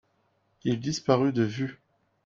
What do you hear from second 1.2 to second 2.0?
de vue.